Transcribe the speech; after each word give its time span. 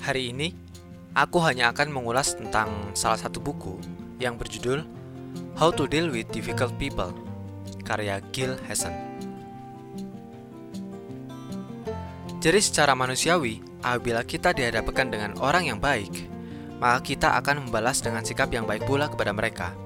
Hari 0.00 0.32
ini, 0.32 0.48
aku 1.12 1.44
hanya 1.44 1.76
akan 1.76 1.92
mengulas 1.92 2.32
tentang 2.32 2.72
salah 2.96 3.20
satu 3.20 3.36
buku 3.36 3.76
yang 4.16 4.40
berjudul 4.40 4.80
How 5.60 5.68
to 5.76 5.84
Deal 5.84 6.08
with 6.08 6.24
Difficult 6.32 6.72
People, 6.80 7.12
karya 7.84 8.24
Gil 8.32 8.56
Hassan. 8.64 8.96
Jadi 12.40 12.60
secara 12.64 12.96
manusiawi, 12.96 13.60
apabila 13.84 14.24
kita 14.24 14.56
dihadapkan 14.56 15.12
dengan 15.12 15.36
orang 15.36 15.68
yang 15.68 15.76
baik, 15.76 16.32
maka 16.80 17.04
kita 17.04 17.36
akan 17.36 17.68
membalas 17.68 18.00
dengan 18.00 18.24
sikap 18.24 18.48
yang 18.48 18.64
baik 18.64 18.88
pula 18.88 19.04
kepada 19.12 19.36
mereka. 19.36 19.76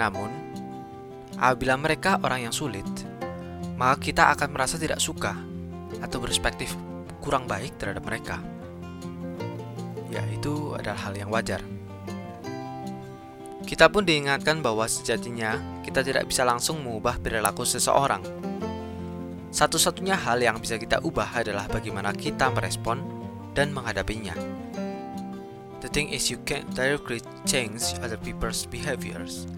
Namun, 0.00 0.32
apabila 1.36 1.76
mereka 1.76 2.16
orang 2.24 2.48
yang 2.48 2.56
sulit, 2.56 2.88
maka 3.76 4.00
kita 4.00 4.32
akan 4.32 4.48
merasa 4.48 4.80
tidak 4.80 4.96
suka 4.96 5.36
atau 6.00 6.16
berspektif 6.24 6.72
kurang 7.20 7.44
baik 7.44 7.76
terhadap 7.76 8.00
mereka 8.00 8.40
ya 10.14 10.22
itu 10.30 10.78
adalah 10.78 11.10
hal 11.10 11.14
yang 11.18 11.30
wajar. 11.34 11.58
Kita 13.66 13.90
pun 13.90 14.06
diingatkan 14.06 14.62
bahwa 14.62 14.86
sejatinya 14.86 15.58
kita 15.82 16.06
tidak 16.06 16.30
bisa 16.30 16.46
langsung 16.46 16.78
mengubah 16.86 17.18
perilaku 17.18 17.66
seseorang. 17.66 18.22
Satu-satunya 19.50 20.14
hal 20.14 20.38
yang 20.38 20.62
bisa 20.62 20.78
kita 20.78 21.02
ubah 21.02 21.34
adalah 21.34 21.66
bagaimana 21.66 22.14
kita 22.14 22.54
merespon 22.54 23.02
dan 23.58 23.74
menghadapinya. 23.74 24.36
The 25.82 25.90
thing 25.90 26.14
is 26.14 26.30
you 26.30 26.38
can't 26.46 26.70
directly 26.76 27.18
change 27.48 27.82
other 27.98 28.20
people's 28.20 28.62
behaviors. 28.70 29.50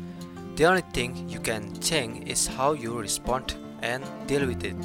The 0.56 0.64
only 0.64 0.86
thing 0.96 1.12
you 1.28 1.42
can 1.42 1.76
change 1.84 2.24
is 2.24 2.48
how 2.48 2.72
you 2.72 2.96
respond 2.96 3.60
and 3.84 4.00
deal 4.24 4.48
with 4.48 4.64
it. 4.64 4.78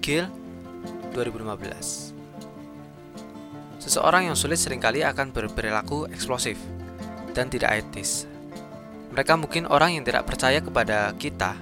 Kill 0.00 0.30
2015 1.12 2.19
Seseorang 3.90 4.30
yang 4.30 4.38
sulit 4.38 4.62
sering 4.62 4.78
kali 4.78 5.02
akan 5.02 5.34
berperilaku 5.34 6.06
eksplosif 6.14 6.54
dan 7.34 7.50
tidak 7.50 7.74
etis. 7.74 8.22
Mereka 9.10 9.34
mungkin 9.34 9.66
orang 9.66 9.98
yang 9.98 10.06
tidak 10.06 10.30
percaya 10.30 10.62
kepada 10.62 11.10
kita, 11.18 11.58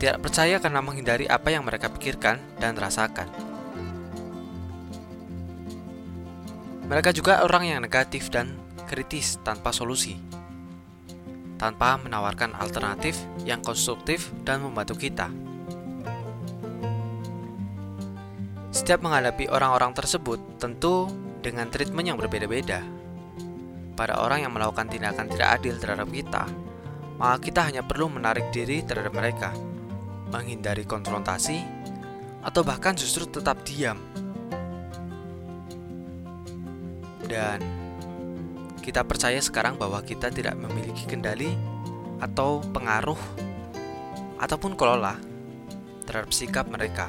tidak 0.00 0.24
percaya 0.24 0.56
karena 0.64 0.80
menghindari 0.80 1.28
apa 1.28 1.52
yang 1.52 1.60
mereka 1.60 1.92
pikirkan 1.92 2.40
dan 2.56 2.72
rasakan. 2.80 3.28
Mereka 6.88 7.12
juga 7.12 7.44
orang 7.44 7.68
yang 7.68 7.84
negatif 7.84 8.32
dan 8.32 8.56
kritis 8.88 9.36
tanpa 9.44 9.76
solusi, 9.76 10.16
tanpa 11.60 12.00
menawarkan 12.00 12.56
alternatif 12.56 13.20
yang 13.44 13.60
konstruktif 13.60 14.32
dan 14.40 14.64
membantu 14.64 14.96
kita. 14.96 15.28
Setiap 18.84 19.00
menghadapi 19.00 19.48
orang-orang 19.48 19.96
tersebut, 19.96 20.60
tentu 20.60 21.08
dengan 21.40 21.72
treatment 21.72 22.04
yang 22.04 22.20
berbeda-beda. 22.20 22.84
Pada 23.96 24.20
orang 24.20 24.44
yang 24.44 24.52
melakukan 24.52 24.92
tindakan 24.92 25.24
tidak 25.32 25.56
adil 25.56 25.80
terhadap 25.80 26.04
kita, 26.12 26.44
maka 27.16 27.36
kita 27.40 27.64
hanya 27.64 27.80
perlu 27.80 28.12
menarik 28.12 28.52
diri 28.52 28.84
terhadap 28.84 29.16
mereka, 29.16 29.56
menghindari 30.28 30.84
konfrontasi, 30.84 31.64
atau 32.44 32.60
bahkan 32.60 32.92
justru 32.92 33.24
tetap 33.24 33.64
diam. 33.64 33.96
Dan 37.24 37.64
kita 38.84 39.00
percaya 39.00 39.40
sekarang 39.40 39.80
bahwa 39.80 40.04
kita 40.04 40.28
tidak 40.28 40.60
memiliki 40.60 41.08
kendali 41.08 41.56
atau 42.20 42.60
pengaruh 42.60 43.16
ataupun 44.44 44.76
kelola 44.76 45.16
terhadap 46.04 46.36
sikap 46.36 46.68
mereka. 46.68 47.08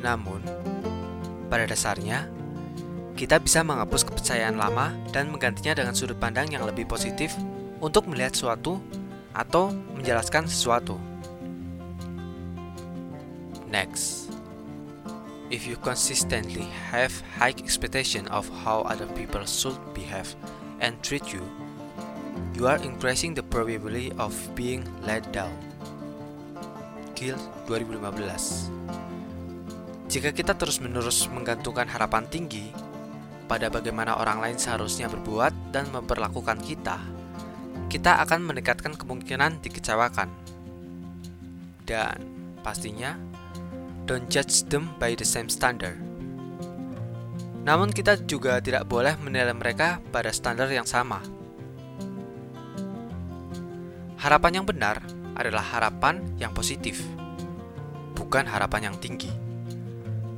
Namun, 0.00 0.42
pada 1.46 1.64
dasarnya, 1.64 2.28
kita 3.16 3.40
bisa 3.40 3.64
menghapus 3.64 4.04
kepercayaan 4.04 4.60
lama 4.60 4.92
dan 5.08 5.32
menggantinya 5.32 5.72
dengan 5.72 5.96
sudut 5.96 6.20
pandang 6.20 6.52
yang 6.52 6.68
lebih 6.68 6.84
positif 6.84 7.32
untuk 7.80 8.04
melihat 8.12 8.36
sesuatu 8.36 8.76
atau 9.32 9.72
menjelaskan 9.96 10.44
sesuatu. 10.44 11.00
Next, 13.72 14.28
if 15.48 15.64
you 15.64 15.80
consistently 15.80 16.68
have 16.92 17.12
high 17.40 17.56
expectation 17.56 18.28
of 18.28 18.48
how 18.62 18.84
other 18.84 19.08
people 19.16 19.44
should 19.48 19.76
behave 19.96 20.36
and 20.84 20.96
treat 21.00 21.32
you, 21.32 21.42
you 22.52 22.68
are 22.68 22.80
increasing 22.84 23.32
the 23.32 23.42
probability 23.42 24.12
of 24.20 24.32
being 24.52 24.84
let 25.04 25.24
down. 25.32 25.52
Kill 27.16 27.40
2015 27.64 28.76
jika 30.06 30.30
kita 30.30 30.54
terus-menerus 30.54 31.26
menggantungkan 31.34 31.90
harapan 31.90 32.30
tinggi 32.30 32.70
pada 33.50 33.66
bagaimana 33.66 34.14
orang 34.14 34.38
lain 34.38 34.58
seharusnya 34.58 35.10
berbuat 35.10 35.74
dan 35.74 35.90
memperlakukan 35.90 36.62
kita, 36.62 37.02
kita 37.90 38.22
akan 38.22 38.46
meningkatkan 38.46 38.94
kemungkinan 38.94 39.58
dikecewakan. 39.62 40.30
Dan 41.86 42.22
pastinya, 42.62 43.18
don't 44.06 44.30
judge 44.30 44.66
them 44.70 44.94
by 45.02 45.18
the 45.18 45.26
same 45.26 45.50
standard. 45.50 45.98
Namun 47.66 47.90
kita 47.90 48.22
juga 48.30 48.62
tidak 48.62 48.86
boleh 48.86 49.18
menilai 49.18 49.54
mereka 49.54 49.98
pada 50.14 50.30
standar 50.30 50.70
yang 50.70 50.86
sama. 50.86 51.18
Harapan 54.22 54.62
yang 54.62 54.66
benar 54.66 55.02
adalah 55.34 55.66
harapan 55.66 56.22
yang 56.38 56.54
positif, 56.54 57.02
bukan 58.14 58.46
harapan 58.46 58.90
yang 58.90 58.98
tinggi 59.02 59.45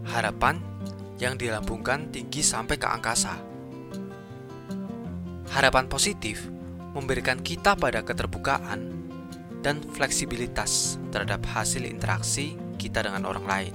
harapan 0.09 0.59
yang 1.21 1.37
dilambungkan 1.37 2.09
tinggi 2.09 2.41
sampai 2.41 2.81
ke 2.81 2.87
angkasa. 2.89 3.37
Harapan 5.53 5.91
positif 5.91 6.47
memberikan 6.95 7.41
kita 7.41 7.75
pada 7.75 8.01
keterbukaan 8.05 8.95
dan 9.61 9.83
fleksibilitas 9.83 10.97
terhadap 11.11 11.43
hasil 11.51 11.83
interaksi 11.83 12.55
kita 12.79 13.03
dengan 13.03 13.27
orang 13.27 13.47
lain. 13.47 13.75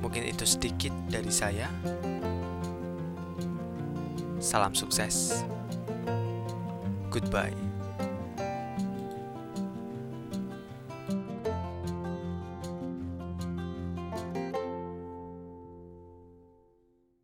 Mungkin 0.00 0.22
itu 0.32 0.46
sedikit 0.48 0.94
dari 1.10 1.28
saya. 1.28 1.68
Salam 4.38 4.72
sukses. 4.72 5.42
Goodbye. 7.10 7.65